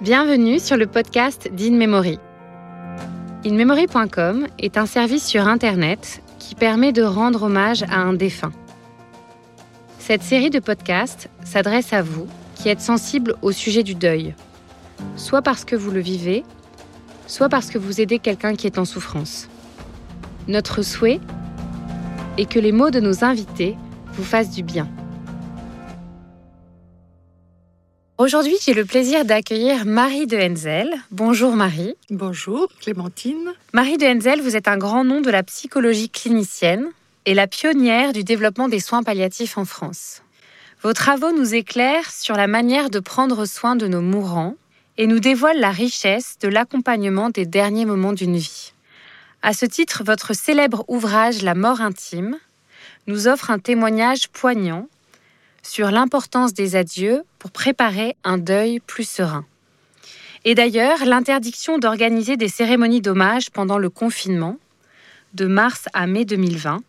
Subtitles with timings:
[0.00, 2.18] Bienvenue sur le podcast d'InMemory.
[3.44, 8.52] InMemory.com est un service sur Internet qui permet de rendre hommage à un défunt.
[9.98, 14.34] Cette série de podcasts s'adresse à vous qui êtes sensible au sujet du deuil,
[15.16, 16.44] soit parce que vous le vivez,
[17.26, 19.50] soit parce que vous aidez quelqu'un qui est en souffrance.
[20.48, 21.20] Notre souhait
[22.38, 23.76] est que les mots de nos invités
[24.14, 24.88] vous fassent du bien.
[28.20, 30.94] Aujourd'hui, j'ai le plaisir d'accueillir Marie de Henzel.
[31.10, 31.94] Bonjour Marie.
[32.10, 33.54] Bonjour Clémentine.
[33.72, 36.84] Marie de Henzel, vous êtes un grand nom de la psychologie clinicienne
[37.24, 40.20] et la pionnière du développement des soins palliatifs en France.
[40.82, 44.54] Vos travaux nous éclairent sur la manière de prendre soin de nos mourants
[44.98, 48.74] et nous dévoilent la richesse de l'accompagnement des derniers moments d'une vie.
[49.40, 52.36] À ce titre, votre célèbre ouvrage La mort intime
[53.06, 54.90] nous offre un témoignage poignant
[55.62, 59.44] sur l'importance des adieux pour préparer un deuil plus serein.
[60.44, 64.56] Et d'ailleurs, l'interdiction d'organiser des cérémonies d'hommage pendant le confinement,
[65.34, 66.80] de mars à mai 2020,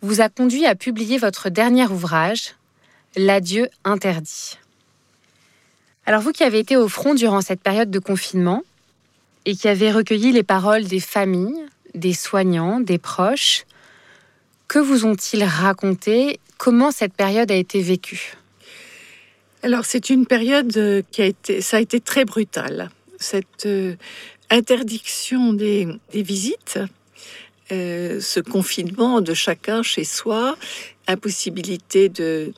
[0.00, 2.54] vous a conduit à publier votre dernier ouvrage,
[3.16, 4.58] L'adieu interdit.
[6.06, 8.62] Alors vous qui avez été au front durant cette période de confinement
[9.44, 11.64] et qui avez recueilli les paroles des familles,
[11.94, 13.64] des soignants, des proches,
[14.68, 16.38] que vous ont-ils raconté?
[16.58, 18.34] Comment cette période a été vécue?
[19.62, 22.90] Alors c'est une période euh, qui a été, ça a été très brutal.
[23.18, 23.96] Cette euh,
[24.50, 26.78] interdiction des, visites,
[27.72, 30.56] euh, ce confinement de chacun chez soi,
[31.08, 32.52] impossibilité de,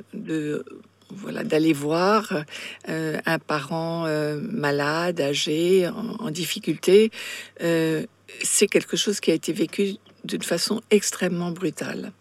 [1.08, 2.44] voilà, d'aller voir
[2.86, 4.06] un parent
[4.42, 7.10] malade, âgé, en difficulté,
[7.58, 12.12] c'est quelque chose qui a été vécu d'une façon extrêmement brutale,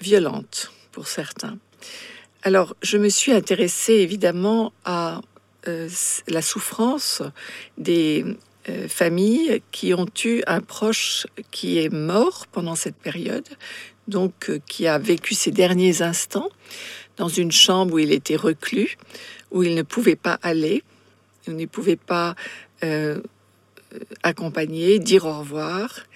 [0.00, 1.58] violente pour certains.
[2.42, 5.20] Alors, je me suis intéressée évidemment à
[5.66, 5.88] euh,
[6.28, 7.22] la souffrance
[7.76, 8.24] des
[8.68, 13.48] euh, familles qui ont eu un proche qui est mort pendant cette période,
[14.06, 16.48] donc euh, qui a vécu ses derniers instants
[17.16, 18.96] dans une chambre où il était reclus,
[19.50, 20.84] où il ne pouvait pas aller,
[21.48, 22.36] il ne pouvait pas
[24.22, 26.06] accompagner, dire au revoir,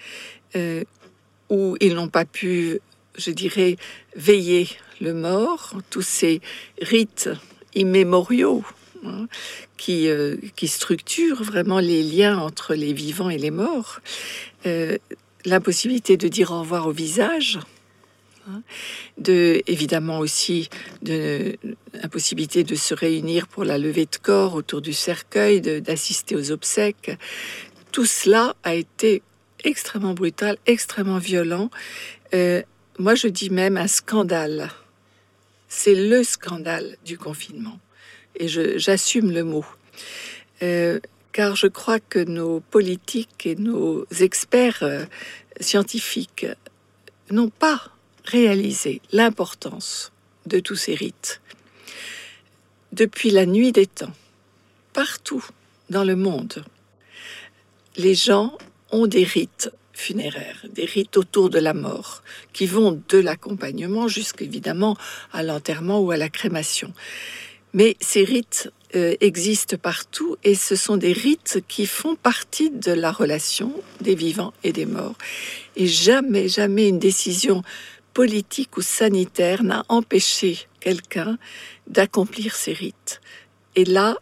[1.53, 2.81] où ils n'ont pas pu
[3.17, 3.77] je dirais,
[4.15, 4.67] veiller
[5.01, 6.41] le mort, tous ces
[6.81, 7.29] rites
[7.75, 8.63] immémoriaux
[9.05, 9.27] hein,
[9.77, 13.99] qui, euh, qui structurent vraiment les liens entre les vivants et les morts,
[14.65, 14.97] euh,
[15.45, 17.59] l'impossibilité de dire au revoir au visage,
[18.49, 18.61] hein,
[19.17, 20.69] de, évidemment aussi
[21.01, 21.57] de
[21.93, 27.11] l'impossibilité de se réunir pour la levée de corps autour du cercueil, d'assister aux obsèques.
[27.91, 29.21] Tout cela a été
[29.63, 31.69] extrêmement brutal, extrêmement violent,
[32.33, 32.61] euh,
[32.99, 34.69] moi je dis même un scandale.
[35.67, 37.79] C'est le scandale du confinement.
[38.35, 39.65] Et j'assume le mot.
[40.61, 40.99] Euh,
[41.31, 45.05] car je crois que nos politiques et nos experts euh,
[45.59, 46.45] scientifiques
[47.31, 47.91] n'ont pas
[48.23, 50.11] réalisé l'importance
[50.45, 51.41] de tous ces rites.
[52.91, 54.13] Depuis la nuit des temps,
[54.93, 55.43] partout
[55.89, 56.63] dans le monde,
[57.97, 58.57] les gens
[58.93, 62.23] ont des rites funéraires, des rites autour de la mort,
[62.53, 64.97] qui vont de l'accompagnement jusqu'évidemment
[65.31, 66.93] à l'enterrement ou à la crémation.
[67.73, 72.91] Mais ces rites euh, existent partout et ce sont des rites qui font partie de
[72.91, 75.15] la relation des vivants et des morts.
[75.75, 77.63] Et jamais, jamais une décision
[78.13, 81.37] politique ou sanitaire n'a empêché quelqu'un
[81.87, 83.21] d'accomplir ces rites.
[83.75, 84.17] Et là,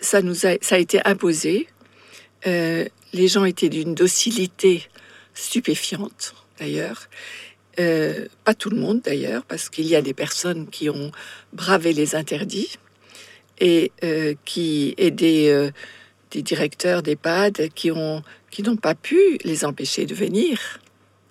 [0.00, 1.68] ça nous a, ça a été imposé.
[2.46, 4.84] Euh, les gens étaient d'une docilité
[5.34, 7.08] stupéfiante, d'ailleurs.
[7.78, 11.12] Euh, pas tout le monde, d'ailleurs, parce qu'il y a des personnes qui ont
[11.52, 12.78] bravé les interdits
[13.58, 15.70] et euh, qui et des, euh,
[16.30, 20.80] des directeurs d'EHPAD qui ont qui n'ont pas pu les empêcher de venir.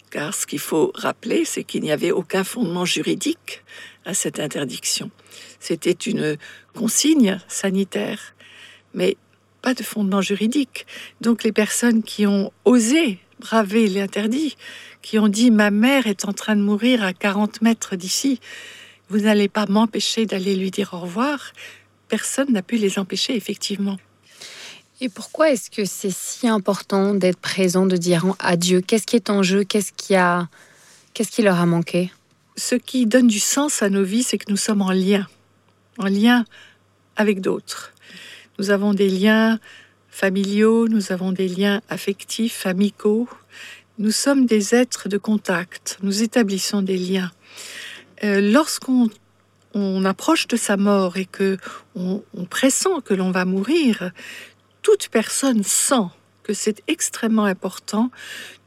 [0.09, 3.63] Car ce qu'il faut rappeler, c'est qu'il n'y avait aucun fondement juridique
[4.05, 5.11] à cette interdiction.
[5.59, 6.37] C'était une
[6.73, 8.33] consigne sanitaire.
[8.95, 9.17] Mais
[9.61, 10.85] pas de fondement juridique.
[11.21, 14.55] Donc les personnes qui ont osé braver l'interdit,
[15.01, 18.39] qui ont dit ma mère est en train de mourir à 40 mètres d'ici,
[19.09, 21.53] vous n'allez pas m'empêcher d'aller lui dire au revoir,
[22.09, 23.97] personne n'a pu les empêcher effectivement.
[25.01, 29.29] Et pourquoi est-ce que c'est si important d'être présent, de dire adieu Qu'est-ce qui est
[29.29, 29.63] en jeu?
[29.63, 30.49] Qu'est-ce qui a
[31.13, 32.11] qu'est-ce qui leur a manqué?
[32.57, 35.25] Ce qui donne du sens à nos vies, c'est que nous sommes en lien,
[35.97, 36.43] en lien
[37.15, 37.93] avec d'autres.
[38.59, 39.57] Nous avons des liens
[40.09, 43.29] familiaux, nous avons des liens affectifs, amicaux.
[43.99, 47.31] Nous sommes des êtres de contact, nous établissons des liens.
[48.25, 49.09] Euh, lorsqu'on
[49.73, 51.57] on approche de sa mort et que
[51.95, 54.11] on, pressent que l'on va mourir,
[54.81, 56.09] toute personne sent
[56.43, 58.11] que c'est extrêmement important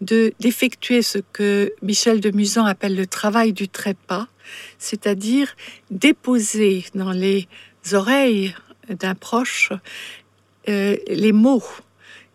[0.00, 4.28] de d'effectuer ce que Michel de Musan appelle le travail du trépas,
[4.78, 5.54] c'est-à-dire
[5.90, 7.46] déposer dans les
[7.92, 8.54] oreilles
[8.88, 9.72] d'un proche
[10.68, 11.64] euh, les mots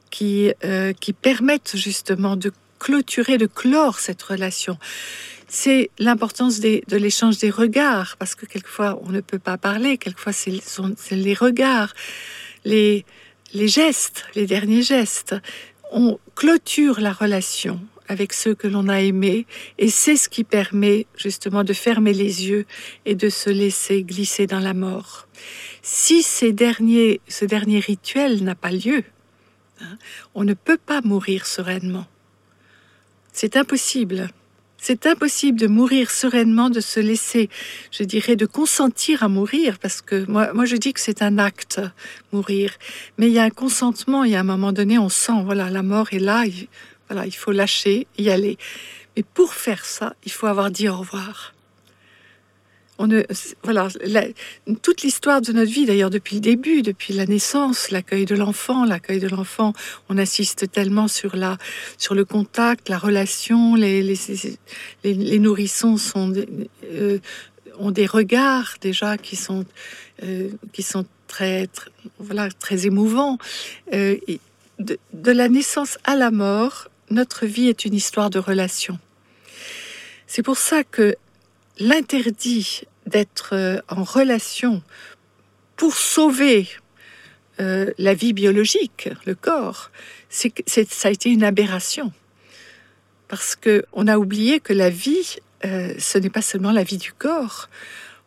[0.09, 4.77] qui, euh, qui permettent justement de clôturer, de clore cette relation
[5.47, 10.33] c'est l'importance de l'échange des regards, parce que quelquefois on ne peut pas parler, quelquefois
[10.33, 10.51] c'est
[11.11, 11.93] les regards,
[12.65, 13.05] les,
[13.53, 15.35] les gestes, les derniers gestes.
[15.91, 19.45] On clôture la relation avec ceux que l'on a aimés,
[19.77, 22.65] et c'est ce qui permet justement de fermer les yeux
[23.05, 25.27] et de se laisser glisser dans la mort.
[25.81, 27.19] Si ce dernier
[27.79, 29.03] rituel n'a pas lieu,
[29.81, 29.97] hein,
[30.35, 32.07] on ne peut pas mourir sereinement.
[33.33, 34.29] C'est impossible.
[34.79, 37.49] C'est impossible de mourir sereinement, de se laisser,
[37.91, 41.39] je dirais, de consentir à mourir, parce que moi, moi je dis que c'est un
[41.39, 41.81] acte,
[42.31, 42.73] mourir.
[43.17, 45.69] Mais il y a un consentement, il y a un moment donné, on sent, voilà,
[45.69, 46.45] la mort est là,
[47.09, 48.57] voilà, il faut lâcher, y aller.
[49.15, 51.53] Mais pour faire ça, il faut avoir dit au revoir
[52.99, 53.09] on
[53.63, 53.89] voilà,
[54.81, 58.85] toute l'histoire de notre vie, d'ailleurs depuis le début, depuis la naissance, l'accueil de l'enfant,
[58.85, 59.73] l'accueil de l'enfant,
[60.09, 61.57] on insiste tellement sur la,
[61.97, 63.75] sur le contact, la relation.
[63.75, 64.01] Les,
[65.03, 66.33] les, nourrissons sont,
[66.85, 67.19] euh,
[67.77, 69.65] ont des regards déjà qui sont,
[70.23, 71.69] euh, qui sont très,
[72.19, 73.37] voilà, très émouvants.
[73.93, 74.17] Euh,
[74.79, 78.99] de la naissance à la mort, notre vie est une histoire de relation.
[80.27, 81.15] C'est pour ça que
[81.79, 84.83] l'interdit d'être euh, en relation
[85.75, 86.67] pour sauver
[87.59, 89.91] euh, la vie biologique, le corps,
[90.29, 90.49] ça
[91.07, 92.11] a été une aberration.
[93.27, 96.97] Parce que on a oublié que la vie, euh, ce n'est pas seulement la vie
[96.97, 97.69] du corps.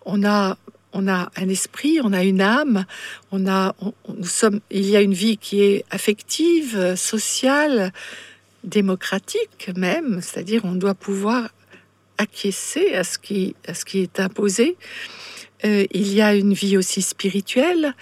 [0.05, 0.59] On a,
[0.93, 2.87] on a un esprit, on a une âme,
[3.31, 3.75] on a,
[4.09, 7.93] nous sommes, il y a une vie qui est affective, sociale,
[8.65, 11.51] démocratique même, c'est-à-dire on doit pouvoir
[12.19, 14.77] acquiescer à ce qui, à ce qui est imposé.
[15.65, 17.95] Euh, il y a une vie aussi spirituelle.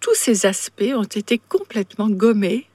[0.00, 2.66] Tous ces aspects ont été complètement gommés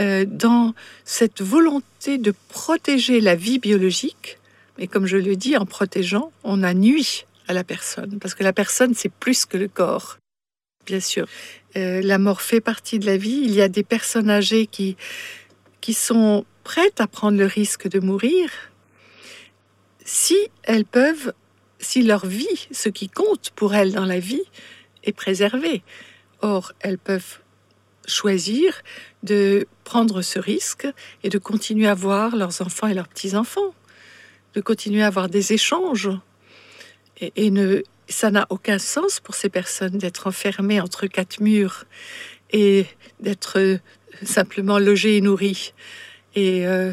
[0.00, 0.74] euh, dans
[1.04, 4.38] cette volonté de protéger la vie biologique.
[4.78, 8.44] Mais comme je le dis, en protégeant, on a nuit à la personne, parce que
[8.44, 10.18] la personne, c'est plus que le corps.
[10.86, 11.26] Bien sûr,
[11.76, 13.40] euh, la mort fait partie de la vie.
[13.42, 14.96] Il y a des personnes âgées qui,
[15.88, 18.50] qui sont prêtes à prendre le risque de mourir,
[20.04, 21.32] si elles peuvent,
[21.78, 24.44] si leur vie, ce qui compte pour elles dans la vie,
[25.04, 25.82] est préservé.
[26.42, 27.38] Or, elles peuvent
[28.06, 28.82] choisir
[29.22, 30.86] de prendre ce risque
[31.22, 33.72] et de continuer à voir leurs enfants et leurs petits-enfants,
[34.52, 36.10] de continuer à avoir des échanges.
[37.18, 37.80] Et, ne,
[38.10, 41.86] ça n'a aucun sens pour ces personnes d'être enfermées entre quatre murs
[42.50, 42.86] et
[43.20, 43.78] d'être
[44.22, 45.72] simplement logées et nourries.
[46.34, 46.92] Et euh,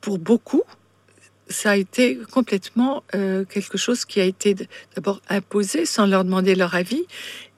[0.00, 0.62] pour beaucoup,
[1.48, 4.56] ça a été complètement euh, quelque chose qui a été
[4.94, 7.06] d'abord imposé sans leur demander leur avis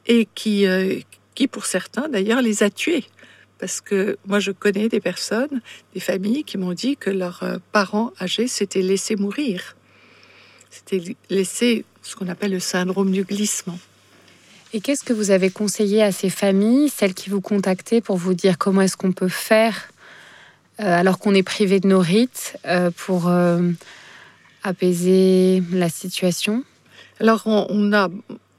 [0.06, 1.00] et qui, euh,
[1.34, 3.04] qui pour certains d'ailleurs, les a tués.
[3.58, 5.62] Parce que moi, je connais des personnes,
[5.94, 9.76] des familles qui m'ont dit que leurs euh, parents âgés s'étaient laissés mourir.
[10.70, 13.78] C'était laissé ce qu'on appelle le syndrome du glissement.
[14.74, 18.34] Et qu'est-ce que vous avez conseillé à ces familles, celles qui vous contactaient pour vous
[18.34, 19.88] dire comment est-ce qu'on peut faire
[20.80, 23.70] euh, alors qu'on est privé de nos rites euh, pour euh,
[24.64, 26.64] apaiser la situation?
[27.20, 28.08] Alors on, a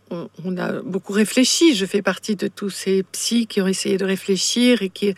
[0.10, 1.76] on a beaucoup réfléchi.
[1.76, 5.14] Je fais partie de tous ces psys qui ont essayé de réfléchir et qui,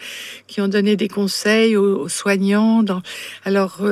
[0.47, 2.81] qui ont donné des conseils aux, soignants.
[2.81, 3.03] Dans...
[3.45, 3.85] Alors,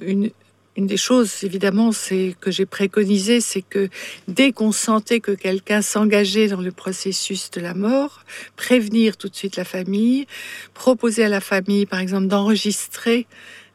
[0.00, 0.30] une,
[0.78, 3.88] une des choses, évidemment, c'est que j'ai préconisé, c'est que
[4.28, 9.34] dès qu'on sentait que quelqu'un s'engageait dans le processus de la mort, prévenir tout de
[9.34, 10.28] suite la famille,
[10.74, 13.26] proposer à la famille, par exemple, d'enregistrer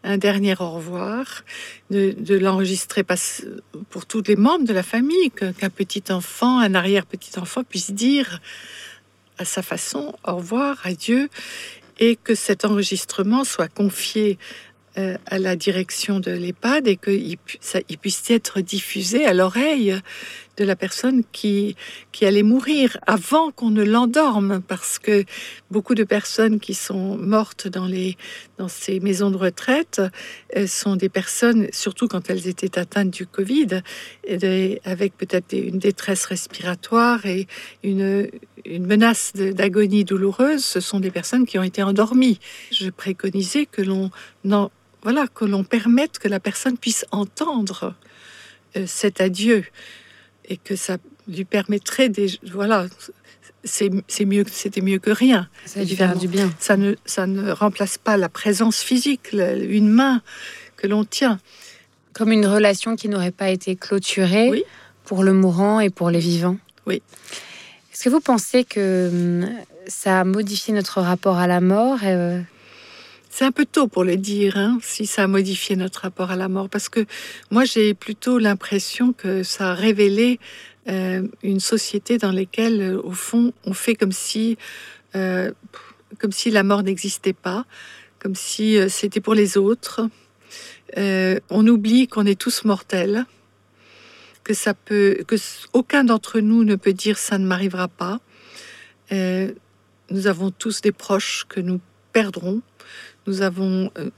[0.05, 1.43] un dernier au revoir,
[1.89, 3.03] de, l'enregistrer
[3.89, 8.39] pour tous les membres de la famille, qu'un petit enfant, un arrière-petit-enfant puisse dire
[9.37, 11.27] à sa façon au revoir, adieu,
[11.99, 14.37] et que cet enregistrement soit confié
[14.97, 19.95] euh, à la direction de l'EHPAD et qu'il puisse être diffusé à l'oreille
[20.57, 21.75] de la personne qui,
[22.21, 25.25] allait mourir avant qu'on ne l'endorme, parce que
[25.71, 28.17] beaucoup de personnes qui sont mortes dans, les,
[28.57, 29.99] dans ces maisons de retraite
[30.55, 33.81] euh, sont des personnes, surtout quand elles étaient atteintes du Covid,
[34.85, 37.47] avec peut-être une détresse respiratoire et
[37.81, 38.29] une,
[38.63, 42.39] une menace d'agonie douloureuse, ce sont des personnes qui ont été endormies.
[42.71, 44.11] Je préconisais que l'on
[45.03, 47.95] voilà, que l'on permette que la personne puisse entendre
[48.75, 49.65] euh, cet adieu.
[50.45, 52.87] et que ça lui permettrait des voilà
[53.63, 55.47] c'est mieux c'était mieux que rien.
[55.65, 56.51] Ça lui faire du bien.
[56.59, 60.21] Ça ne ça ne remplace pas la présence physique une main
[60.75, 61.39] que l'on tient.
[62.13, 64.65] Comme une relation qui n'aurait pas été clôturée
[65.05, 66.57] pour le mourant et pour les vivants.
[66.85, 67.01] Oui.
[67.91, 69.49] Est-ce que vous pensez que hum,
[69.87, 72.41] ça a modifié notre rapport à la mort euh,
[73.35, 76.35] c'est un peu tôt pour le dire, hein, si ça a modifié notre rapport à
[76.35, 77.03] la mort, parce que
[77.49, 80.39] moi j'ai plutôt l'impression que ça a révélé
[80.87, 84.55] euh, une société dans laquelle, euh, au fond, on fait comme si,
[85.15, 85.51] euh,
[86.19, 87.65] comme si la mort n'existait pas,
[88.19, 90.07] comme si c'était pour les autres.
[90.95, 93.25] on oublie qu'on est tous mortels,
[94.43, 95.37] que ça peut, que
[95.73, 98.19] aucun d'entre nous ne peut dire ça ne m'arrivera pas.
[99.09, 101.79] nous avons tous des proches que nous
[102.13, 102.61] perdrons
[103.27, 104.09] nous avons euh,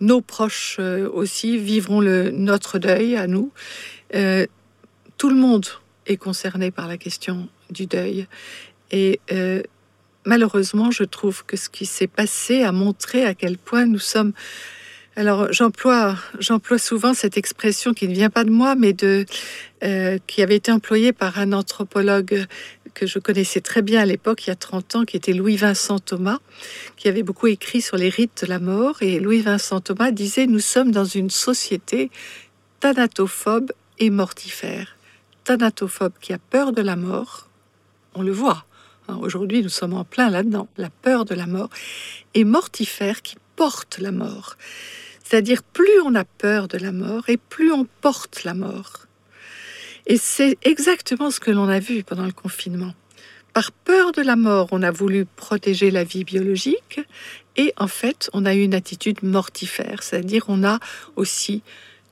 [0.00, 3.52] nos proches euh, aussi vivront le, notre deuil à nous.
[4.14, 4.46] Euh,
[5.18, 5.66] tout le monde
[6.06, 8.26] est concerné par la question du deuil.
[8.90, 9.20] Et
[10.24, 14.32] malheureusement, je trouve que ce qui s'est passé a montré à quel point nous sommes
[15.16, 16.16] alors j'emploie
[16.78, 19.26] souvent cette expression qui ne vient pas de moi, mais de
[20.26, 22.46] qui avait été employée par un anthropologue
[22.94, 25.98] que je connaissais très bien à l'époque, il y a 30 ans, qui était Louis-Vincent
[25.98, 26.38] Thomas,
[26.96, 29.02] qui avait beaucoup écrit sur les rites de la mort.
[29.02, 32.10] Et Louis-Vincent Thomas disait, nous sommes dans une société
[32.80, 34.96] thanatophobe et mortifère.
[35.42, 37.48] Thanatophobe qui a peur de la mort,
[38.14, 38.64] on le voit.
[39.08, 41.68] Hein, aujourd'hui, nous sommes en plein là-dedans, la peur de la mort,
[42.34, 44.56] et mortifère qui porte la mort.
[45.24, 49.06] C'est-à-dire, plus on a peur de la mort et plus on porte la mort.
[50.06, 52.94] Et c'est exactement ce que l'on a vu pendant le confinement.
[53.54, 57.00] Par peur de la mort, on a voulu protéger la vie biologique
[57.56, 60.78] et en fait, on a eu une attitude mortifère, c'est-à-dire on a
[61.16, 61.62] aussi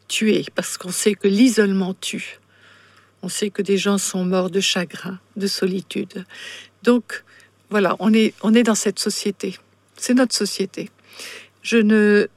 [0.09, 2.38] tué parce qu'on sait que l'isolement tue.
[3.23, 6.25] On sait que des gens sont morts de chagrin, de solitude.
[6.83, 7.25] Donc
[7.71, 9.59] voilà, on est, on est dans cette société.
[9.97, 10.90] C'est notre société.
[11.62, 12.28] Je ne.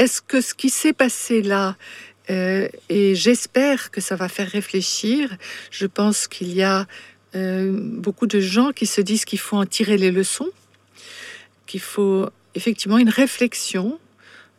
[0.00, 1.76] Est-ce que ce qui s'est passé là
[2.30, 5.36] euh, et j'espère que ça va faire réfléchir.
[5.70, 6.86] Je pense qu'il y a
[7.34, 10.48] euh, beaucoup de gens qui se disent qu'il faut en tirer les leçons,
[11.66, 13.98] qu'il faut effectivement une réflexion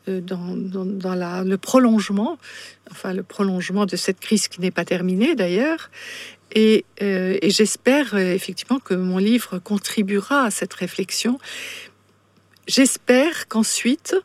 [0.09, 2.37] euh, dans, dans, le prolongement,
[2.91, 5.89] enfin le prolongement de cette crise qui n'est pas terminée d'ailleurs.
[6.53, 11.39] Et, et j'espère effectivement que mon livre contribuera à cette réflexion.
[12.67, 14.17] J'espère qu'ensuite,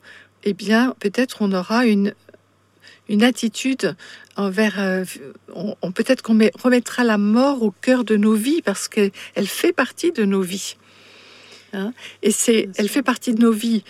[0.46, 2.14] eh bien, peut-être on aura une
[3.08, 3.96] une attitude
[4.36, 4.80] envers.
[4.80, 5.04] Euh,
[5.54, 9.12] on, peut-être qu'on remettra la mort au cœur de nos vies parce qu'elle
[9.46, 10.76] fait partie de nos vies.
[11.72, 11.92] Hein.
[12.22, 13.84] Et c'est, elle fait partie de nos vies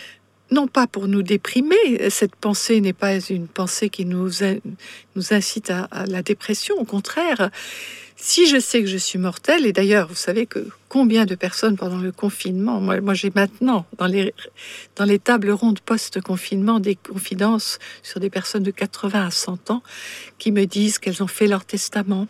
[0.51, 4.31] non pas pour nous déprimer, cette pensée n'est pas une pensée qui nous,
[5.17, 7.51] nous incite à, la dépression, au contraire.
[8.19, 11.77] Si je sais que je suis mortelle, et d'ailleurs, vous savez que combien de personnes
[11.77, 14.33] pendant le confinement, moi, moi j'ai maintenant dans les,
[14.95, 19.83] dans les tables rondes post-confinement des confidences sur des personnes de 80 à 100 ans
[20.39, 22.27] qui me disent qu'elles ont fait leur testament,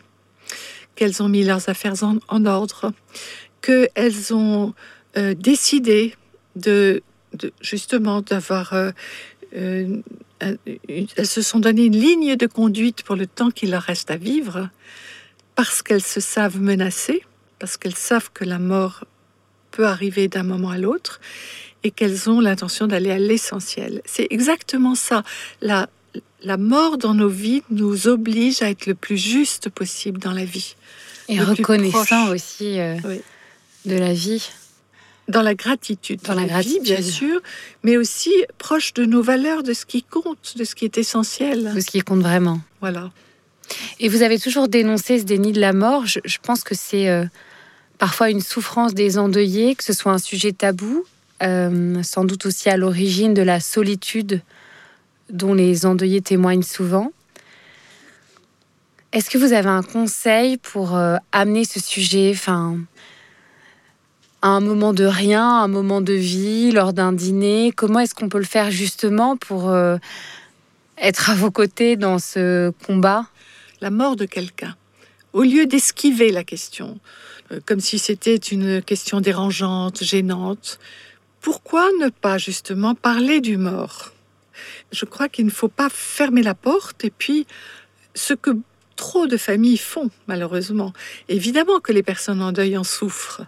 [0.97, 2.93] qu'elles ont mis leurs affaires en, ordre,
[3.63, 4.75] qu'elles ont
[5.17, 6.15] euh, décidé
[6.57, 7.03] de
[7.61, 8.73] justement d'avoir...
[8.73, 8.91] Euh,
[9.55, 9.97] euh,
[10.89, 14.17] elles se sont donné une ligne de conduite pour le temps qu'il leur reste à
[14.17, 14.69] vivre,
[15.55, 17.23] parce qu'elles se savent menacées,
[17.59, 19.05] parce qu'elles savent que la mort
[19.71, 21.21] peut arriver d'un moment à l'autre,
[21.85, 24.03] et qu'elles ont l'intention d'aller à l'essentiel.
[24.05, 25.23] C'est exactement ça.
[25.63, 25.89] La,
[26.43, 30.45] la mort dans nos vies nous oblige à être le plus juste possible dans la
[30.45, 30.75] vie.
[31.29, 32.97] Et reconnaissant aussi euh,
[33.85, 34.49] de la vie
[35.29, 37.41] dans la gratitude, dans, la, gratitude, bien sûr,
[37.83, 41.73] mais aussi proche de nos valeurs, de ce qui compte, de ce qui est essentiel.
[41.75, 42.61] De ce qui compte vraiment.
[42.81, 43.11] Voilà.
[43.99, 46.07] Et vous avez toujours dénoncé ce déni de la mort.
[46.07, 47.25] Je, pense que c'est euh,
[47.99, 51.05] parfois une souffrance des endeuillés, que ce soit un sujet tabou,
[51.43, 54.41] euh, sans doute aussi à l'origine de la solitude
[55.31, 57.13] dont les endeuillés témoignent souvent.
[59.13, 62.79] Est-ce que vous avez un conseil pour euh, amener ce sujet, enfin,
[64.49, 68.39] un moment de rien, un moment de vie, lors d'un dîner Comment est-ce qu'on peut
[68.39, 69.97] le faire justement pour euh,
[70.99, 73.27] être à vos côtés dans ce combat?
[73.81, 74.77] La mort de quelqu'un.
[75.33, 76.99] Au lieu d'esquiver la question,
[77.53, 80.79] euh, comme si c'était une question dérangeante, gênante,
[81.41, 84.13] pourquoi ne pas justement parler du mort?
[84.93, 87.47] Je crois qu'il ne faut pas fermer la porte et puis
[88.15, 88.51] ce que
[88.97, 90.93] trop de familles font, malheureusement.
[91.29, 93.43] Évidemment que les personnes en deuil en souffrent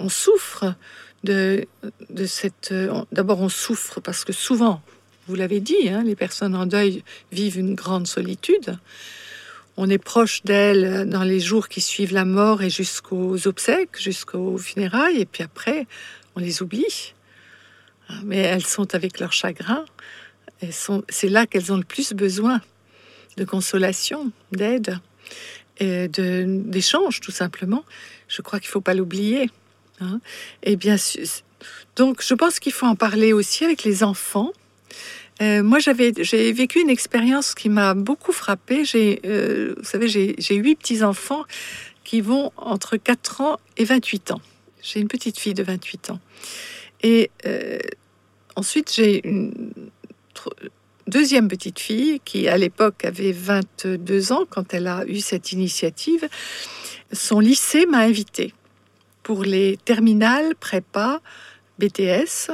[0.00, 0.74] on souffre
[1.22, 1.66] de,
[2.08, 2.74] de cette...
[3.12, 4.82] D'abord, on souffre parce que souvent,
[5.28, 8.78] vous l'avez dit, hein, les personnes en deuil vivent une grande solitude.
[9.76, 14.58] on est proche d'elles dans les jours qui suivent la mort et jusqu'aux obsèques, jusqu'aux
[14.58, 15.86] funérailles, et puis après,
[16.34, 17.14] on les oublie.
[18.24, 19.84] Mais elles sont avec leur chagrin.
[21.08, 22.60] C'est là qu'elles ont le plus besoin
[23.36, 24.98] de consolation, d'aide,
[25.78, 27.84] d'échange, tout simplement.
[28.28, 29.48] Je crois qu'il ne faut pas l'oublier.
[30.00, 30.20] Hein.
[30.62, 30.96] Et bien
[31.96, 34.52] donc je pense qu'il faut en parler aussi avec les enfants.
[35.42, 38.84] Euh, moi, j'avais, j'ai vécu une expérience qui m'a beaucoup frappée.
[38.84, 41.44] J'ai, euh, vous savez, j'ai huit petits-enfants
[42.04, 44.40] qui vont entre 4 ans et 28 ans.
[44.82, 46.20] J'ai une petite fille de 28 ans.
[47.02, 47.78] Et euh,
[48.56, 49.72] ensuite, j'ai une
[51.06, 56.28] deuxième petite fille qui, à l'époque, avait 22 ans quand elle a eu cette initiative.
[57.12, 58.52] Son lycée m'a invitée
[59.30, 61.20] pour les terminales prépa
[61.78, 62.50] BTS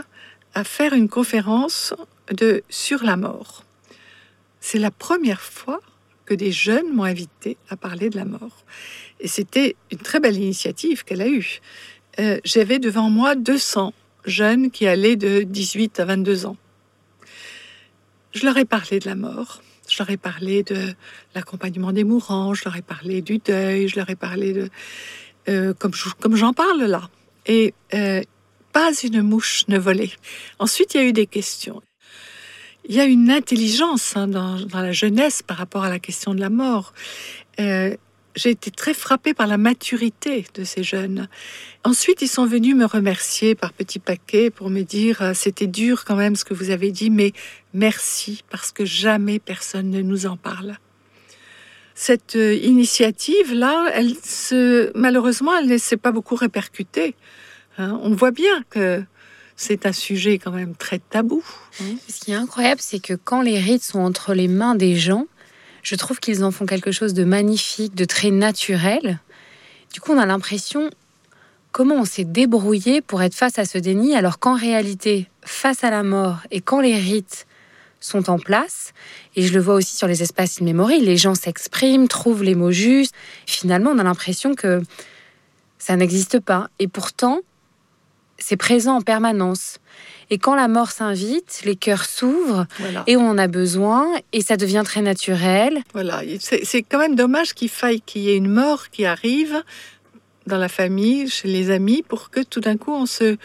[0.52, 1.94] à faire une conférence
[2.30, 3.64] de sur la mort.
[4.60, 5.80] C'est la première fois
[6.26, 8.66] que des jeunes m'ont invité à parler de la mort.
[9.20, 11.62] Et c'était une très belle initiative qu'elle a eue.
[12.20, 13.94] Euh, j'avais devant moi 200
[14.26, 16.58] jeunes qui allaient de 18 à 22 ans.
[18.34, 20.94] Je leur ai parlé de la mort, je leur ai parlé de
[21.34, 24.68] l'accompagnement des mourants, je leur ai parlé du deuil, je leur ai parlé de...
[25.48, 25.92] Euh, comme,
[26.34, 27.08] j'en parle là.
[27.46, 28.22] Et euh,
[28.72, 30.10] pas une mouche ne volait.
[30.58, 31.82] Ensuite, il y a eu des questions.
[32.88, 36.40] Il y a une intelligence hein, dans, la jeunesse par rapport à la question de
[36.40, 36.92] la mort.
[37.58, 37.96] Euh,
[38.34, 41.28] j'ai été très frappée par la maturité de ces jeunes.
[41.84, 46.16] Ensuite, ils sont venus me remercier par petits paquets pour me dire c'était dur quand
[46.16, 47.32] même ce que vous avez dit, mais
[47.72, 50.76] merci parce que jamais personne ne nous en parle.
[51.98, 57.14] Cette euh, initiative-là, elle se, malheureusement, elle ne s'est pas beaucoup répercutée.
[57.78, 57.98] Hein.
[58.02, 59.02] on voit bien que
[59.56, 61.42] c'est un sujet quand même très tabou.
[61.80, 61.96] Hein.
[62.06, 65.26] Ce qui est incroyable, c'est que quand les rites sont entre les mains des gens,
[65.82, 69.18] je trouve qu'ils en font quelque chose de magnifique, de très naturel.
[69.94, 70.90] Du coup, on a l'impression
[71.72, 75.90] comment on s'est débrouillé pour être face à ce déni, alors qu'en réalité, face à
[75.90, 77.46] la mort et quand les rites
[78.00, 78.92] sont en place,
[79.34, 82.54] et je le vois aussi sur les espaces in memory, les gens s'expriment, trouvent les
[82.54, 83.14] mots justes.
[83.46, 84.82] Finalement, on a l'impression que
[85.78, 86.68] ça n'existe pas.
[86.78, 87.40] Et pourtant,
[88.38, 89.78] c'est présent en permanence.
[90.30, 92.66] Et quand la mort s'invite, les cœurs s'ouvrent
[93.06, 95.82] et on en a besoin et ça devient très naturel.
[95.92, 99.62] Voilà, c'est quand même dommage qu'il faille qu'il y ait une mort qui arrive
[100.46, 103.36] dans la famille, chez les amis, pour que tout d'un coup on se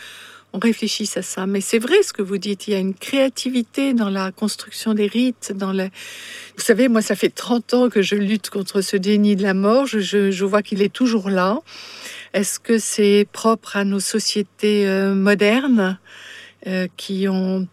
[0.54, 1.46] réfléchisse à ça.
[1.46, 4.94] Mais c'est vrai ce que vous dites, il y a une créativité dans la construction
[4.94, 5.86] des rites, dans le...
[6.58, 9.54] Vous savez, moi, ça fait 30 ans que je lutte contre ce déni de la
[9.54, 10.00] mort, je,
[10.32, 11.60] je vois qu'il est toujours là.
[12.34, 16.00] Est-ce que c'est propre à nos sociétés euh, modernes
[16.68, 17.68] euh, qui, ont,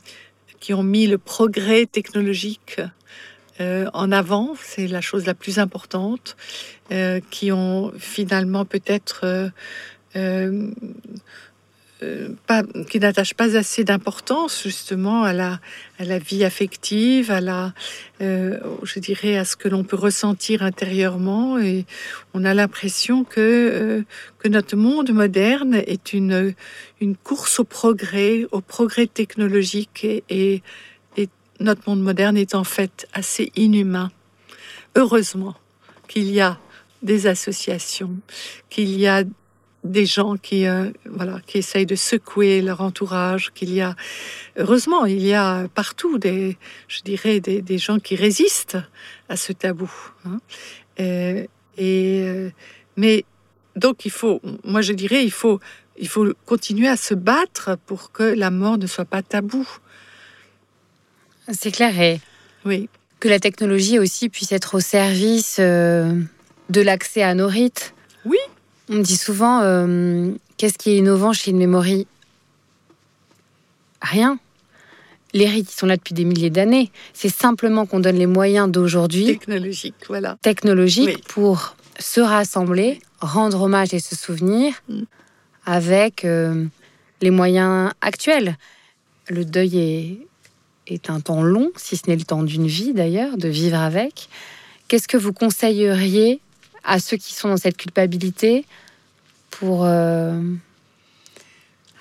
[0.61, 2.81] qui ont mis le progrès technologique
[3.61, 6.37] euh, en avant, c'est la chose la plus importante,
[7.29, 9.51] qui ont finalement peut-être
[12.03, 15.61] euh, pas, qui n'attache pas assez d'importance justement à la,
[15.99, 17.75] à la vie affective, à la,
[18.21, 21.59] euh, je dirais, à ce que l'on peut ressentir intérieurement.
[21.59, 21.87] Et
[22.35, 24.03] on a l'impression que, euh,
[24.39, 26.55] que notre monde moderne est une,
[27.01, 30.05] une course au progrès, au progrès technologique.
[30.05, 30.63] Et, et,
[31.17, 34.11] et notre monde moderne est en fait assez inhumain.
[34.95, 35.57] Heureusement
[36.07, 36.59] qu'il y a
[37.03, 38.17] des associations,
[38.71, 39.25] qu'il y a
[39.85, 43.95] des gens qui, euh, voilà, qui essayent de secouer leur entourage, qu'il y a,
[44.57, 46.57] heureusement, il y a partout des,
[46.89, 48.79] je dirais, des, des gens qui résistent
[49.29, 49.91] à ce tabou.
[50.27, 50.41] Hein.
[51.01, 52.51] Euh, et, euh,
[52.97, 53.25] mais
[53.77, 55.61] donc il faut, moi je dirais, il faut,
[55.97, 59.67] il faut continuer à se battre pour que la mort ne soit pas tabou.
[61.53, 62.21] C'est clair et
[62.65, 62.89] oui.
[63.21, 66.27] que la technologie aussi puisse être au service de
[66.69, 67.95] l'accès à nos rites.
[68.89, 72.07] Oui, on me dit souvent, euh, qu'est-ce qui est innovant chez une memory
[74.01, 74.39] Rien.
[75.35, 76.91] Les rites sont là depuis des milliers d'années.
[77.13, 79.27] C'est simplement qu'on donne les moyens d'aujourd'hui.
[79.27, 80.39] Technologiques, voilà.
[80.43, 85.03] Technologiques pour se rassembler, rendre hommage et se souvenir mm.
[85.67, 86.65] avec euh,
[87.21, 88.57] les moyens actuels.
[89.29, 90.19] Le deuil est,
[90.87, 94.29] est un temps long, si ce n'est le temps d'une vie d'ailleurs, de vivre avec.
[94.87, 96.41] Qu'est-ce que vous conseilleriez
[96.85, 98.65] à ceux qui sont dans cette culpabilité
[99.51, 99.85] pour...
[99.85, 100.41] Euh,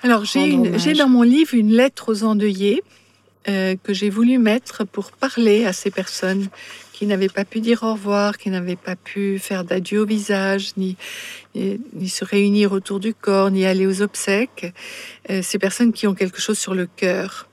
[0.02, 0.52] Alors j'ai
[0.94, 2.82] dans mon livre une lettre aux endeuillés
[3.48, 6.48] euh, que j'ai voulu mettre pour parler à ces personnes
[6.92, 10.72] qui n'avaient pas pu dire au revoir, qui n'avaient pas pu faire d'adieu au visage,
[10.76, 10.96] ni,
[11.54, 14.72] ni, se réunir autour du corps, ni aller aux obsèques.
[15.30, 17.48] Euh, ces personnes qui ont quelque chose sur le cœur.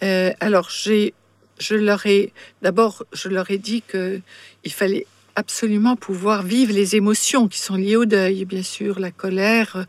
[0.00, 1.14] alors j'ai,
[1.58, 4.20] je leur ai d'abord, je leur ai dit que
[4.64, 9.10] il fallait absolument pouvoir vivre les émotions qui sont liées au deuil, bien sûr, la
[9.10, 9.86] colère,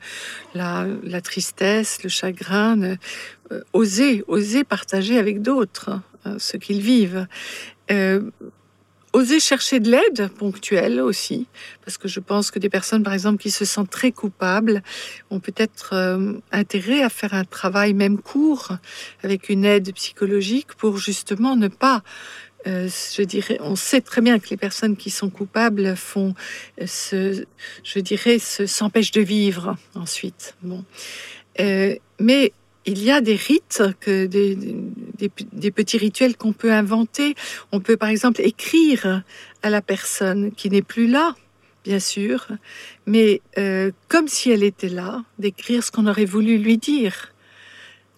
[0.53, 2.97] la, tristesse, le chagrin,
[3.51, 7.25] euh, oser, oser partager avec d'autres hein, ce qu'ils vivent.
[7.89, 8.21] Euh,
[9.13, 11.47] oser chercher de l'aide ponctuelle aussi,
[11.83, 14.83] parce que je pense que des personnes, par exemple, qui se sentent très coupables,
[15.31, 18.73] ont peut-être euh, intérêt à faire un travail même court
[19.23, 22.03] avec une aide psychologique pour justement ne pas
[22.65, 26.34] euh, je dirais, on sait très bien que les personnes qui sont coupables font,
[26.86, 27.46] ce,
[27.84, 30.56] je dirais, s'empêchent de vivre ensuite.
[30.63, 30.84] Bon,
[31.60, 32.52] euh, mais
[32.86, 37.36] il y a des rites, que des, petits rituels qu'on peut inventer.
[37.72, 39.24] On peut par exemple écrire
[39.62, 41.36] à la personne qui n'est plus là,
[41.84, 42.48] bien sûr,
[43.06, 47.34] mais euh, comme si elle était là, d'écrire ce qu'on aurait voulu lui dire.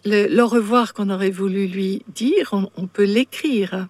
[0.06, 3.88] Le, revoir qu'on aurait voulu lui dire, on, peut l'écrire.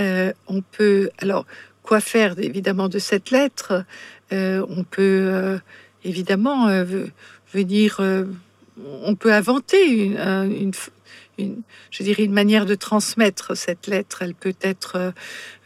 [0.00, 1.46] Euh, on peut, alors,
[1.82, 3.84] quoi faire évidemment de cette lettre?
[4.32, 5.58] Euh, On peut
[6.04, 6.68] évidemment
[7.52, 8.00] venir
[9.04, 10.72] on peut inventer une,
[11.38, 14.22] je dirais une manière de transmettre cette lettre.
[14.22, 15.10] Elle peut être, euh,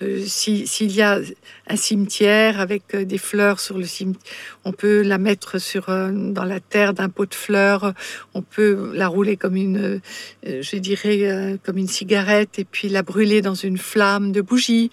[0.02, 1.20] euh, s'il y a
[1.66, 4.22] un cimetière avec euh, des fleurs sur le cimetière,
[4.64, 7.94] on peut la mettre sur, dans la terre d'un pot de fleurs.
[8.34, 10.00] On peut la rouler comme une,
[10.44, 14.90] je dirais, comme une cigarette et puis la brûler dans une flamme de bougie.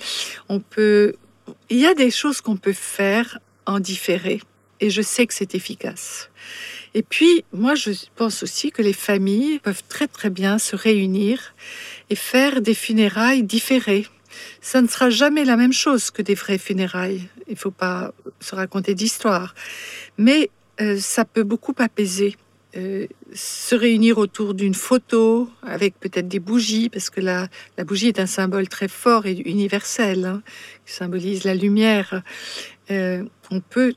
[0.49, 1.13] On peut,
[1.69, 4.41] il y a des choses qu'on peut faire en différé
[4.79, 6.29] et je sais que c'est efficace.
[6.93, 11.55] Et puis, moi, je pense aussi que les familles peuvent très très bien se réunir
[12.09, 14.07] et faire des funérailles différées.
[14.61, 17.27] Ça ne sera jamais la même chose que des vraies funérailles.
[17.47, 19.55] Il ne faut pas se raconter d'histoire.
[20.17, 20.49] Mais
[20.81, 22.35] euh, ça peut beaucoup apaiser.
[22.75, 28.07] Euh, se réunir autour d'une photo avec peut-être des bougies, parce que la, la, bougie
[28.07, 30.41] est un symbole très fort et universel, hein,
[30.85, 32.23] qui symbolise la lumière.
[32.89, 33.93] Euh, on peut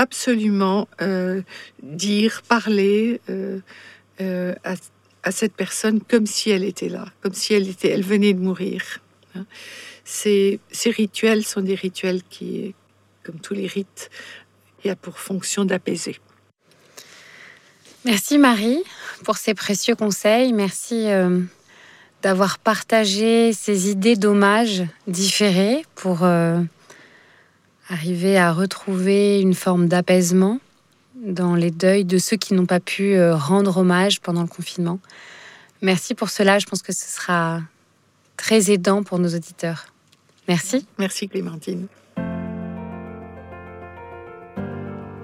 [0.00, 1.42] absolument euh,
[1.82, 3.60] dire, parler euh,
[4.22, 8.32] euh, à, cette personne comme si elle était là, comme si elle, était, elle venait
[8.32, 9.00] de mourir.
[9.34, 9.44] Hein.
[10.04, 12.74] Ces, rituels sont des rituels qui,
[13.22, 14.10] comme tous les rites,
[14.82, 16.16] il a pour fonction d'apaiser.
[18.06, 18.82] Merci Marie
[19.24, 20.54] pour ces précieux conseils.
[20.54, 21.08] Merci
[22.22, 26.24] d'avoir partagé ces idées d'hommage différées pour
[27.90, 30.60] arriver à retrouver une forme d'apaisement
[31.16, 35.00] dans les deuils de ceux qui n'ont pas pu euh, rendre hommage pendant le confinement.
[35.82, 37.60] Merci pour cela, je pense que ce sera
[38.36, 39.86] très aidant pour nos auditeurs.
[40.48, 40.86] Merci.
[40.98, 41.88] Merci Clémentine.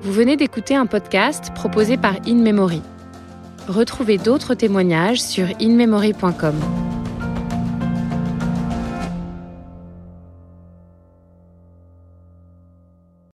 [0.03, 2.83] Vous venez d'écouter un podcast proposé par In Memory.
[3.67, 6.86] Retrouvez d'autres témoignages sur inmemory.com.